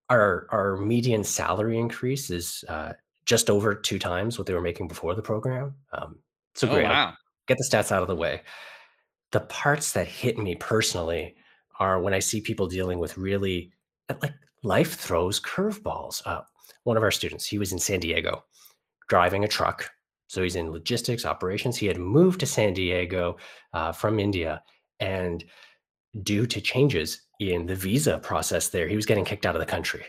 [0.09, 2.93] our our median salary increase is uh,
[3.25, 5.75] just over two times what they were making before the program.
[5.93, 6.21] Um,
[6.55, 6.85] so Oh great.
[6.87, 7.15] I'll wow.
[7.49, 8.43] get the stats out of the way.
[9.33, 11.35] The parts that hit me personally
[11.79, 13.73] are when I see people dealing with really
[14.09, 16.23] uh, like life throws curveballs.
[16.27, 16.43] Uh,
[16.85, 18.45] one of our students, he was in San Diego
[19.09, 19.91] driving a truck.
[20.29, 21.77] So he's in logistics operations.
[21.77, 23.37] He had moved to San Diego
[23.73, 24.63] uh, from India,
[24.99, 25.45] and
[26.23, 29.67] due to changes in the visa process there, he was getting kicked out of the
[29.67, 30.05] country.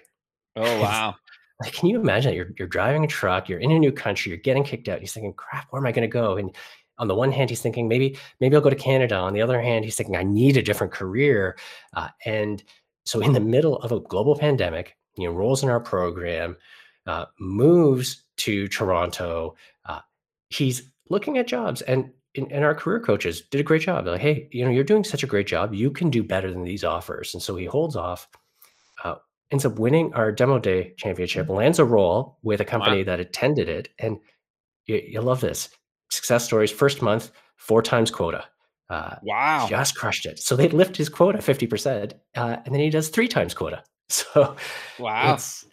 [0.55, 1.15] Oh wow.
[1.61, 4.31] Like, can you imagine that you're you're driving a truck, you're in a new country,
[4.31, 4.99] you're getting kicked out.
[4.99, 6.55] He's thinking, "Crap, where am I going to go?" And
[6.99, 9.61] on the one hand, he's thinking, "Maybe, maybe I'll go to Canada." On the other
[9.61, 11.57] hand, he's thinking, "I need a different career."
[11.95, 12.63] Uh, and
[13.05, 16.57] so, in the middle of a global pandemic, he enrolls in our program,
[17.05, 19.55] uh, moves to Toronto.
[19.85, 20.01] Uh,
[20.49, 24.05] he's looking at jobs, and and our career coaches did a great job.
[24.05, 25.73] They're like, "Hey, you know, you're doing such a great job.
[25.73, 28.27] You can do better than these offers." And so he holds off
[29.03, 29.15] uh,
[29.51, 32.69] ends up winning our demo day championship, lands a role with a Wow.
[32.69, 34.17] company that attended it, and
[34.85, 35.69] you, you love this
[36.09, 36.71] success stories.
[36.71, 38.45] First month, four times quota,
[38.89, 39.67] uh, Wow.
[39.69, 40.39] just crushed it.
[40.39, 43.83] So they lift his quota fifty percent, uh, and then he does three times quota.
[44.09, 44.55] So
[44.99, 45.33] Wow.
[45.33, 45.65] it's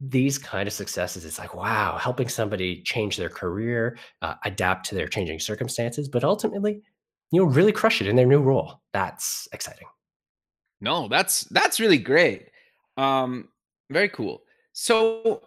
[0.00, 1.24] these kind of successes.
[1.24, 6.24] It's like wow, helping somebody change their career, uh, adapt to their changing circumstances, but
[6.24, 6.82] ultimately,
[7.32, 8.80] you know, really crush it in their new role.
[8.92, 9.86] That's exciting.
[10.80, 12.50] No, that's that's really great.
[12.96, 13.48] Um,
[13.90, 14.42] very cool.
[14.72, 15.42] So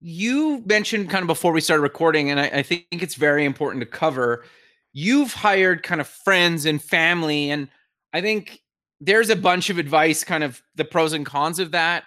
[0.00, 3.80] you mentioned kind of before we started recording, and I, I think it's very important
[3.82, 4.44] to cover.
[4.92, 7.68] You've hired kind of friends and family, and
[8.12, 8.62] I think
[9.00, 12.04] there's a bunch of advice, kind of the pros and cons of that.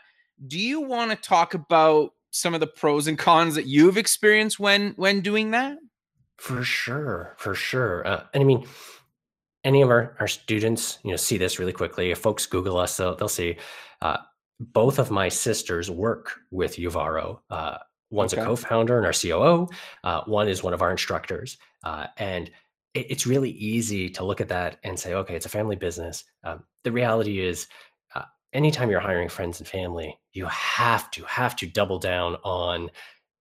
[0.47, 4.60] Do you want to talk about some of the pros and cons that you've experienced
[4.60, 5.78] when when doing that?
[6.38, 8.08] For sure, for sure.
[8.08, 8.65] Uh, and I mean,
[9.63, 12.12] any of our, our students, you know, see this really quickly.
[12.12, 13.58] If folks Google us, they'll, they'll see
[14.02, 14.17] uh,
[14.60, 17.39] both of my sisters work with Uvaro.
[17.50, 17.78] Uh,
[18.10, 19.67] one's a co-founder and our COO.
[20.04, 21.58] Uh, one is one of our instructors.
[21.84, 22.50] Uh, and
[22.93, 26.24] it, it's really easy to look at that and say, okay, it's a family business.
[26.43, 27.67] Um, the reality is,
[28.15, 32.89] uh, anytime you're hiring friends and family, you have to have to double down on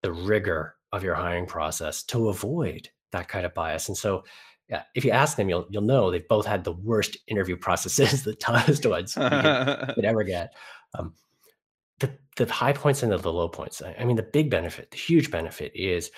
[0.02, 3.88] the rigor of your hiring process to avoid that kind of bias.
[3.88, 4.24] And so
[4.68, 8.22] yeah, if you ask them, you'll you'll know they've both had the worst interview processes,
[8.24, 10.52] the toughest ones you could, could ever get.
[10.94, 11.14] Um,
[12.01, 13.83] the the high points and the, the low points.
[13.83, 16.11] I, I mean, the big benefit, the huge benefit is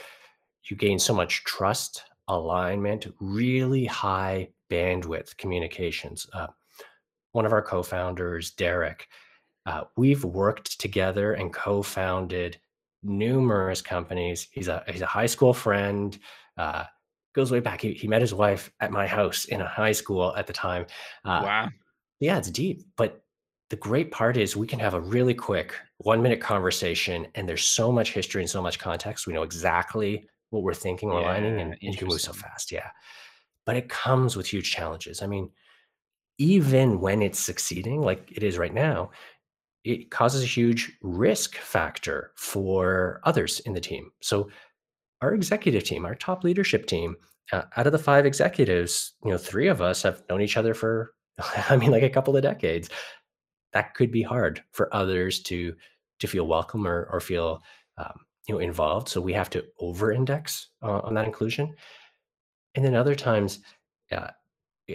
[0.69, 6.27] you gain so much trust, alignment, really high bandwidth communications.
[6.33, 6.49] Uh,
[7.33, 9.09] one of our co-founders, Derek,
[9.67, 12.59] uh, we've worked together and co-founded
[13.03, 14.49] numerous companies.
[14.53, 16.19] He's a he's a high school friend.
[16.57, 16.85] Uh,
[17.33, 17.81] goes way back.
[17.81, 20.87] He, he met his wife at my house in a high school at the time.
[21.25, 21.69] Uh, wow.
[22.19, 22.83] Yeah, it's deep.
[22.97, 23.23] But
[23.71, 27.65] the great part is we can have a really quick one minute conversation, and there's
[27.65, 29.27] so much history and so much context.
[29.27, 32.33] We know exactly what we're thinking, we're yeah, lining, and, and you can move so
[32.33, 32.73] fast.
[32.73, 32.89] Yeah.
[33.65, 35.23] But it comes with huge challenges.
[35.23, 35.51] I mean,
[36.39, 39.11] even when it's succeeding, like it is right now,
[39.85, 44.11] it causes a huge risk factor for others in the team.
[44.21, 44.51] So
[45.23, 47.17] our executive team, our top leadership team,
[47.53, 50.75] uh, out of the five executives, you know, three of us have known each other
[50.75, 51.13] for,
[51.69, 52.91] I mean, like a couple of decades.
[53.73, 55.75] That could be hard for others to
[56.21, 57.63] to feel welcome or or feel
[57.97, 59.09] um, you know involved.
[59.09, 61.75] So we have to over-index uh, on that inclusion.
[62.75, 63.61] And then other times,
[64.13, 64.29] uh,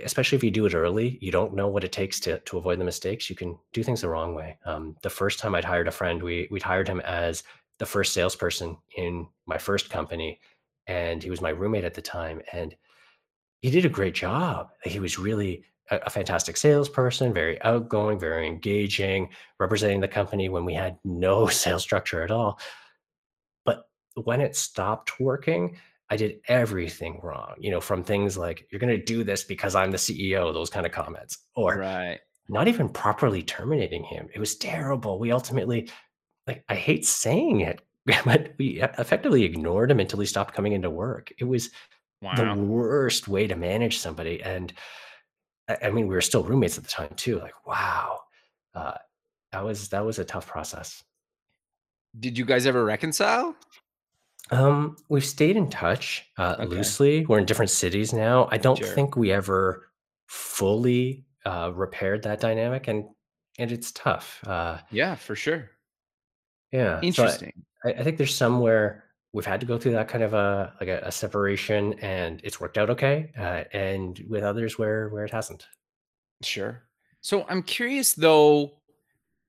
[0.04, 2.80] especially if you do it early, you don't know what it takes to to avoid
[2.80, 3.30] the mistakes.
[3.30, 4.58] You can do things the wrong way.
[4.66, 7.44] Um, the first time I'd hired a friend, we we'd hired him as
[7.80, 10.40] the first salesperson in my first company,
[10.88, 12.76] and he was my roommate at the time, and
[13.62, 14.70] he did a great job.
[14.84, 20.65] He was really a, a fantastic salesperson, very outgoing, very engaging, representing the company when
[20.65, 22.60] we had no sales structure at all.
[23.65, 25.78] But when it stopped working,
[26.10, 29.74] I did everything wrong, you know, from things like, you're going to do this because
[29.74, 32.19] I'm the CEO, those kind of comments, or right.
[32.48, 34.30] not even properly terminating him.
[34.34, 35.17] It was terrible.
[35.17, 35.89] We ultimately,
[36.45, 37.82] like, I hate saying it,
[38.26, 41.32] but we effectively ignored him until he stopped coming into work.
[41.39, 41.71] It was
[42.21, 42.36] wow.
[42.36, 44.43] the worst way to manage somebody.
[44.43, 44.71] And
[45.67, 47.39] I, mean, we were still roommates at the time too.
[47.39, 48.19] Like, wow,
[48.73, 48.93] uh,
[49.51, 51.04] that was, that was a tough process.
[52.19, 53.56] Did you guys ever reconcile?
[54.51, 56.65] Um, we've stayed in touch uh, okay.
[56.67, 57.25] loosely.
[57.25, 58.47] We're in different cities now.
[58.51, 58.88] I don't sure.
[58.88, 59.89] think we ever
[60.28, 63.06] fully uh, repaired that dynamic, and
[63.58, 64.39] and it's tough.
[64.45, 65.71] Uh, yeah, for sure.
[66.71, 67.54] Yeah, interesting.
[67.84, 69.05] So I, I, think there's somewhere
[69.36, 72.60] we've had to go through that kind of a like a, a separation, and it's
[72.60, 73.32] worked out okay.
[73.38, 75.67] Uh, and with others where where it hasn't.
[76.41, 76.84] Sure.
[77.19, 78.80] So I'm curious though,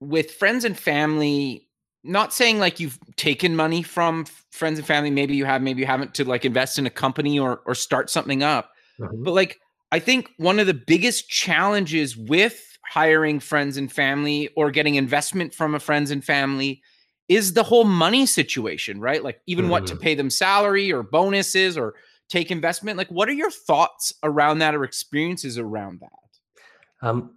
[0.01, 1.63] with friends and family
[2.03, 5.87] not saying like you've taken money from friends and family maybe you have maybe you
[5.87, 8.71] haven't to like invest in a company or or start something up
[9.01, 9.25] mm-hmm.
[9.25, 9.59] but like
[9.91, 15.53] i think one of the biggest challenges with hiring friends and family or getting investment
[15.53, 16.81] from a friends and family
[17.29, 19.73] is the whole money situation right like even mm-hmm.
[19.73, 20.03] what to mm-hmm.
[20.03, 21.95] pay them salary or bonuses or
[22.29, 27.37] take investment like what are your thoughts around that or experiences around that um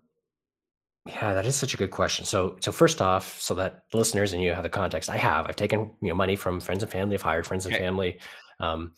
[1.05, 2.25] yeah, that is such a good question.
[2.25, 5.47] So, so first off, so that listeners and you have the context, I have.
[5.47, 7.15] I've taken you know money from friends and family.
[7.15, 7.83] I've hired friends and okay.
[7.83, 8.19] family.
[8.59, 8.93] Um,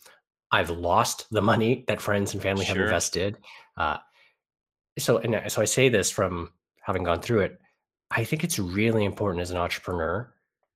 [0.50, 2.76] I've lost the money that friends and family sure.
[2.76, 3.38] have invested.
[3.76, 3.96] Uh,
[4.98, 6.50] so, and uh, so I say this from
[6.82, 7.58] having gone through it.
[8.10, 10.31] I think it's really important as an entrepreneur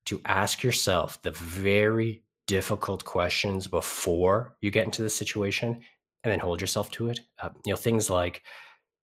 [0.06, 5.80] to ask yourself the very difficult questions before you get into the situation,
[6.24, 7.20] and then hold yourself to it.
[7.40, 8.42] Uh, you know, things like,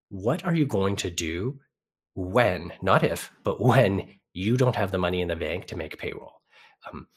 [0.09, 1.59] what are you going to do
[2.15, 5.97] when, not if, but when you don't have the money in the bank to make
[5.97, 6.41] payroll.
[6.91, 7.07] Um,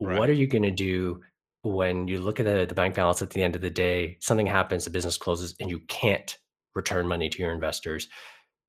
[0.00, 0.18] right.
[0.18, 1.20] What are you going to do
[1.62, 4.46] when you look at the, the bank balance at the end of the day, something
[4.46, 6.38] happens, the business closes, and you can't
[6.74, 8.08] return money to your investors?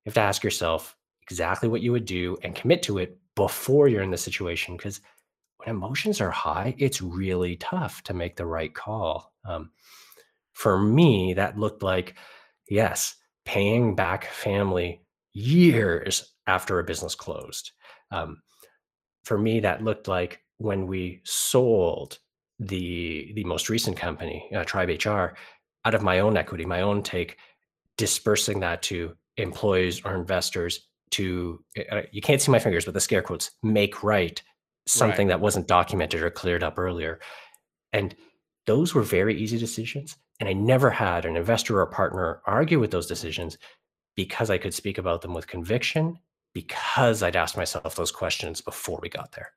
[0.04, 3.88] You have to ask yourself exactly what you would do and commit to it before
[3.88, 4.76] you're in the situation.
[4.76, 5.00] Because
[5.58, 9.32] when emotions are high, it's really tough to make the right call.
[9.44, 9.70] Um,
[10.52, 12.14] for me, that looked like,
[12.68, 17.72] yes, paying back family years after a business closed.
[18.10, 18.42] Um,
[19.24, 22.18] for me, that looked like when we sold
[22.60, 25.34] the the most recent company, uh, Tribe HR,
[25.84, 27.36] out of my own equity, my own take,
[27.96, 33.00] dispersing that to employees or investors to uh, you can't see my fingers, but the
[33.00, 34.42] scare quotes make right
[34.86, 35.34] something right.
[35.34, 37.20] that wasn't documented or cleared up earlier,
[37.92, 38.14] and
[38.66, 40.16] those were very easy decisions.
[40.40, 43.56] And I never had an investor or partner argue with those decisions
[44.16, 46.18] because I could speak about them with conviction,
[46.52, 49.52] because I'd asked myself those questions before we got there.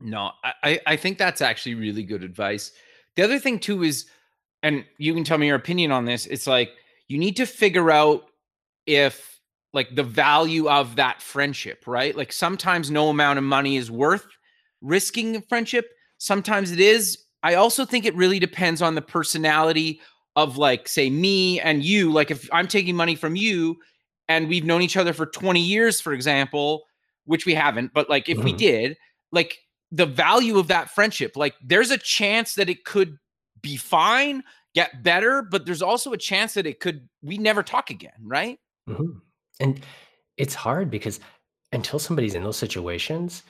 [0.00, 0.32] No,
[0.62, 2.72] I, I think that's actually really good advice.
[3.16, 4.06] The other thing too is,
[4.62, 6.70] and you can tell me your opinion on this, it's like
[7.08, 8.24] you need to figure out
[8.86, 9.31] if
[9.72, 12.14] like the value of that friendship, right?
[12.16, 14.26] Like sometimes no amount of money is worth
[14.80, 15.88] risking a friendship.
[16.18, 17.18] Sometimes it is.
[17.42, 20.00] I also think it really depends on the personality
[20.36, 23.76] of like say me and you like if i'm taking money from you
[24.30, 26.84] and we've known each other for 20 years for example
[27.26, 28.56] which we haven't but like if we Mhm.
[28.56, 28.96] did
[29.30, 29.58] like
[29.90, 33.18] the value of that friendship like there's a chance that it could
[33.60, 34.42] be fine
[34.74, 38.58] get better but there's also a chance that it could we never talk again right
[38.88, 39.20] Mhm.
[39.60, 39.80] And
[40.36, 41.20] it's hard because
[41.72, 43.42] until somebody's in those situations,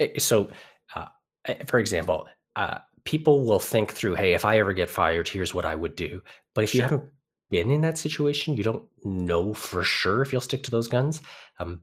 [0.00, 0.50] eh, so
[0.94, 1.06] uh,
[1.46, 5.54] eh, for example, uh, people will think through, hey, if I ever get fired, here's
[5.54, 6.22] what I would do.
[6.54, 6.88] But if you Sure.
[6.88, 7.04] haven't
[7.50, 11.22] been in that situation, you don't know for sure if you'll stick to those guns.
[11.58, 11.82] Um,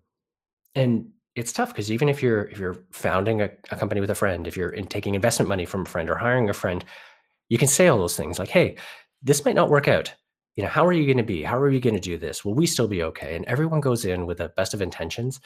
[0.75, 4.15] and it's tough because even if you're if you're founding a, a company with a
[4.15, 6.86] friend, if you're in taking investment money from a friend or hiring a friend,
[7.49, 8.77] you can say all those things like, hey,
[9.21, 10.13] this might not work out.
[10.56, 11.43] You know, how are you going to be?
[11.43, 12.45] How are you going to do this?
[12.45, 13.36] Will we still be okay?
[13.36, 15.39] And everyone goes in with the best of intentions,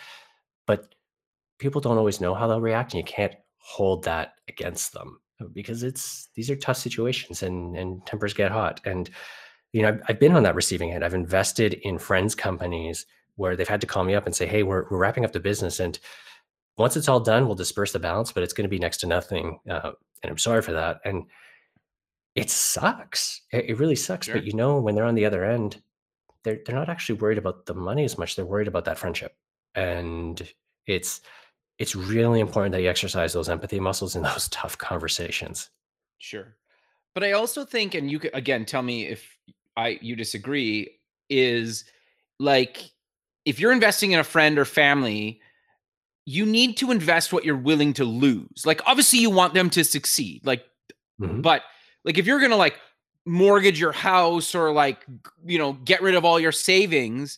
[0.66, 0.94] but
[1.60, 5.46] people don't always know how they'll react, and you can't hold that against them uh,
[5.54, 8.82] because it's these are tough situations, and and tempers get hot.
[8.86, 9.10] And
[9.74, 11.04] you know, I've, I've been on that receiving end.
[11.04, 13.06] I've invested in friends' companies
[13.36, 15.40] where they've had to call me up and say, "Hey, we're we're wrapping up the
[15.40, 16.00] business, and
[16.78, 19.08] once it's all done, we'll disperse the balance, but it's going to be next to
[19.08, 19.92] nothing." Uh,
[20.24, 21.00] and I'm sorry for that.
[21.06, 21.26] And
[22.38, 23.42] it sucks.
[23.52, 24.28] It, it really sucks.
[24.28, 24.36] Sure.
[24.36, 25.82] But you know, when they're on the other end,
[26.44, 28.36] they're they're not actually worried about the money as much.
[28.36, 29.36] They're worried about that friendship,
[29.76, 30.42] and
[30.86, 31.22] it's
[31.80, 35.70] it's really important that you exercise those empathy muscles in those tough conversations.
[36.20, 36.56] Sure.
[37.14, 39.38] But I also think, and you could again tell me if
[39.76, 41.86] I you disagree, is
[42.40, 42.92] like
[43.46, 45.42] if you're investing in a friend or family,
[46.26, 48.66] you need to invest what you're willing to lose.
[48.66, 50.46] Like obviously you want them to succeed.
[50.46, 50.66] Like,
[51.20, 51.42] Mhm.
[51.42, 51.64] but
[52.08, 52.80] like if you're gonna like
[53.26, 55.06] mortgage your house or like
[55.46, 57.38] you know get rid of all your savings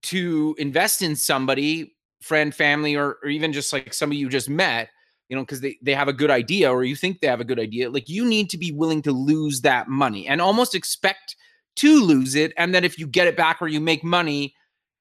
[0.00, 4.88] to invest in somebody, friend, family, or or even just like somebody you just met,
[5.28, 7.44] you know, because they, they have a good idea or you think they have a
[7.44, 11.36] good idea, like you need to be willing to lose that money and almost expect
[11.76, 12.52] to lose it.
[12.56, 14.54] And then if you get it back or you make money,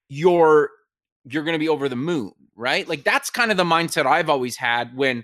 [0.10, 0.70] you're
[1.24, 2.88] you're gonna be over the moon, right?
[2.88, 5.24] Like that's kind of the mindset I've always had when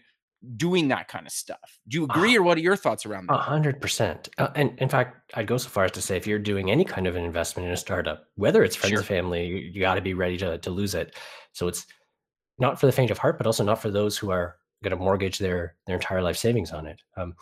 [0.58, 1.80] doing that kind of stuff.
[1.88, 3.34] Do you agree, or what are your thoughts around that?
[3.36, 4.30] A hundred percent.
[4.38, 6.84] Uh, And in fact, I'd go so far as to say, if you're doing any
[6.86, 9.00] kind of an investment in a startup, whether it's friends Sure.
[9.00, 11.16] or family, you, you got to be ready to to lose it.
[11.54, 11.86] So it's
[12.60, 14.98] not for the faint of heart, but also not for those who are going to
[14.98, 17.02] mortgage their their entire life savings on it.
[17.16, 17.36] Um,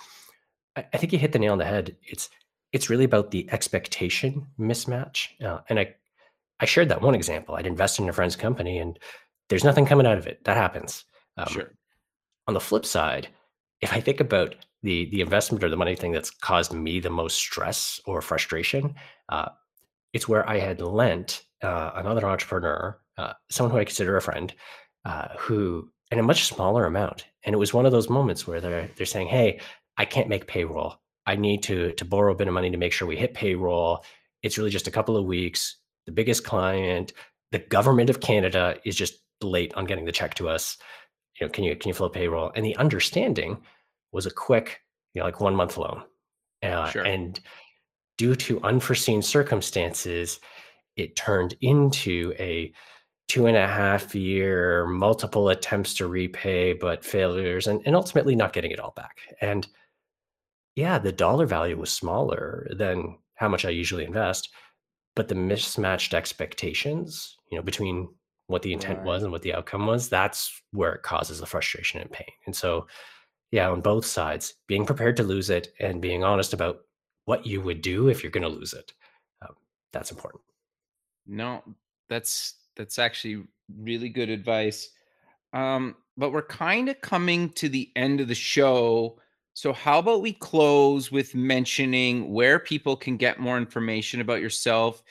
[0.75, 1.95] I, I think you hit the nail on the head.
[2.03, 2.29] It's
[2.71, 5.27] it's really about the expectation mismatch.
[5.43, 5.95] Uh, and I
[6.59, 7.55] I shared that one example.
[7.55, 8.99] I'd invested in a friend's company, and
[9.49, 10.43] there's nothing coming out of it.
[10.43, 11.03] That happens.
[11.37, 11.71] Um, Sure.
[12.47, 13.27] On the flip side,
[13.81, 17.09] if I think about the the investment or the money thing that's caused me the
[17.09, 18.95] most stress or frustration,
[19.29, 19.49] uh,
[20.13, 24.53] it's where I had lent uh, another entrepreneur, uh, someone who I consider a friend,
[25.05, 28.61] uh, who in a much smaller amount, and it was one of those moments where
[28.61, 29.59] they're they're saying, "Hey,
[29.97, 30.95] I can't make payroll.
[31.25, 34.03] I need to to borrow a bit of money to make sure we hit payroll.
[34.43, 35.77] It's really just a couple of weeks.
[36.07, 37.13] The biggest client,
[37.51, 40.77] the government of Canada, is just late on getting the check to us
[41.41, 42.51] you know, can you can you flow payroll?
[42.55, 43.57] And the understanding
[44.11, 44.81] was a quick,
[45.13, 46.03] you know, like one month loan.
[46.63, 47.03] Uh, Sure.
[47.03, 47.39] And
[48.17, 50.39] due to unforeseen circumstances,
[50.95, 52.71] it turned into a
[53.27, 58.53] two and a half year, multiple attempts to repay, but failures, and, and ultimately not
[58.53, 59.17] getting it all back.
[59.39, 59.67] And
[60.75, 64.49] yeah, the dollar value was smaller than how much I usually invest,
[65.15, 68.09] but the mismatched expectations, you know, between
[68.51, 72.01] what the intent was and what the outcome was, that's where it causes the frustration
[72.01, 72.27] and pain.
[72.45, 72.87] And so,
[73.51, 76.81] yeah, on both sides, being prepared to lose it and being honest about
[77.25, 78.93] what you would do if you're going to lose it,
[79.41, 79.55] um,
[79.93, 80.43] that's important.
[81.27, 81.63] No,
[82.09, 83.43] that's that's actually
[83.77, 84.89] really good advice.
[85.53, 89.19] Um, but we're kind of coming to the end of the show.
[89.53, 95.03] So how about we close with mentioning where people can get more information about yourself,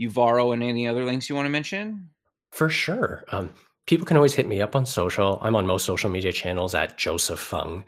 [0.00, 2.10] Uvaro, and any other links you want to mention?
[2.56, 3.22] For sure.
[3.32, 3.50] Um,
[3.86, 5.38] people can always hit me up on social.
[5.42, 7.84] I'm on most social media channels at Joseph Fung.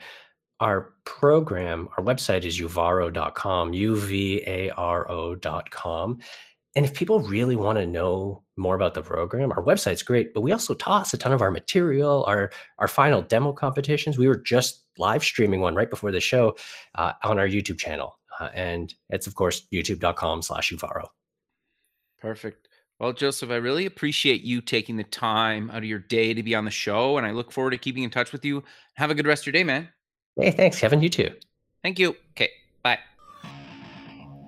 [0.61, 6.19] Our program, our website is uvaro.com, U V A R O.com.
[6.77, 10.43] And if people really want to know more about the program, our website's great, but
[10.43, 14.19] we also toss a ton of our material, our our final demo competitions.
[14.19, 16.57] We were just live streaming one right before the show
[16.95, 18.19] uh, on our YouTube channel.
[18.39, 21.07] Uh, and it's, of course, youtube.com slash uvaro.
[22.21, 22.68] Perfect.
[22.99, 26.55] Well, Joseph, I really appreciate you taking the time out of your day to be
[26.57, 28.65] on the show, and I look forward to keeping in touch with you.
[28.95, 29.89] Have a good rest of your day, man.
[30.37, 31.01] Hey, thanks, Kevin.
[31.01, 31.31] You too.
[31.83, 32.17] Thank you.
[32.33, 32.51] Okay,
[32.83, 32.99] bye.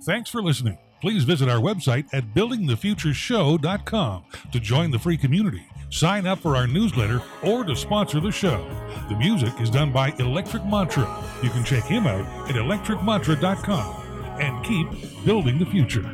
[0.05, 0.79] Thanks for listening.
[1.01, 6.67] Please visit our website at buildingthefutureshow.com to join the free community, sign up for our
[6.67, 8.69] newsletter, or to sponsor the show.
[9.09, 11.09] The music is done by Electric Mantra.
[11.43, 13.97] You can check him out at electricmantra.com.
[14.41, 14.89] and keep
[15.25, 16.11] building the future.